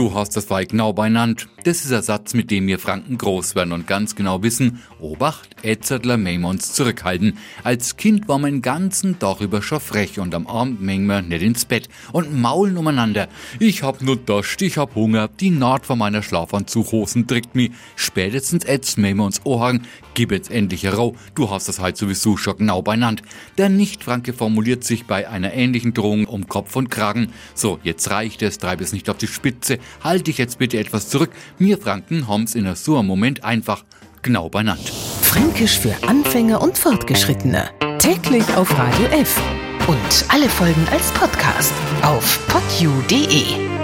[0.00, 1.46] Du hast das Weih genau benannt.
[1.64, 5.50] Das ist ein Satz, mit dem wir Franken groß werden und ganz genau wissen, Obacht,
[5.62, 7.36] Etzertler mögen zurückhalten.
[7.64, 11.20] Als Kind war man den ganzen Tag über schon frech und am Abend mengen wir
[11.20, 13.28] nicht ins Bett und maulen umeinander.
[13.58, 17.72] Ich hab nur Durst, ich hab Hunger, die Naht von meiner Schlafanzughosen drückt mich.
[17.94, 19.80] Spätestens jetzt mengen wir
[20.14, 23.22] gib jetzt endlich Rau, du hast das halt sowieso schon genau benannt.
[23.58, 27.32] Der Nicht-Franke formuliert sich bei einer ähnlichen Drohung um Kopf und Kragen.
[27.54, 31.08] So, jetzt reicht es, treib es nicht auf die Spitze, halt dich jetzt bitte etwas
[31.08, 31.30] zurück.
[31.58, 33.84] Mir Franken haben's in so einem Moment einfach
[34.22, 34.88] genau benannt.
[35.22, 37.70] Fränkisch für Anfänger und Fortgeschrittene.
[37.98, 39.40] Täglich auf Radio F.
[39.86, 41.72] Und alle Folgen als Podcast
[42.02, 43.79] auf podu.de.